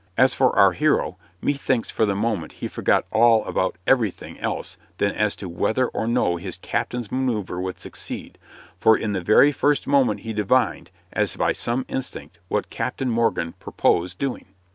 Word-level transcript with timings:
As 0.17 0.33
for 0.33 0.51
our 0.55 0.71
hero, 0.71 1.19
methinks 1.43 1.91
for 1.91 2.07
the 2.07 2.15
moment 2.15 2.53
he 2.53 2.67
forgot 2.67 3.05
all 3.11 3.45
about 3.45 3.77
everything 3.85 4.39
else 4.39 4.75
than 4.97 5.11
as 5.11 5.35
to 5.35 5.47
whether 5.47 5.89
or 5.89 6.07
no 6.07 6.37
his 6.37 6.57
captain's 6.57 7.11
maneuver 7.11 7.61
would 7.61 7.79
succeed, 7.79 8.39
for 8.79 8.97
in 8.97 9.11
the 9.11 9.21
very 9.21 9.51
first 9.51 9.85
moment 9.85 10.21
he 10.21 10.33
divined, 10.33 10.89
as 11.13 11.35
by 11.35 11.53
some 11.53 11.85
instinct, 11.87 12.39
what 12.47 12.71
Captain 12.71 13.11
Morgan 13.11 13.53
purposed 13.59 14.17
doing. 14.17 14.47